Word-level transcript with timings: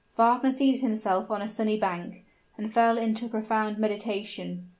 Wagner 0.17 0.51
seated 0.51 0.81
himself 0.81 1.29
on 1.29 1.43
a 1.43 1.47
sunny 1.47 1.77
bank, 1.77 2.25
and 2.57 2.73
fell 2.73 2.97
into 2.97 3.27
a 3.27 3.29
profound 3.29 3.77
meditation. 3.77 4.67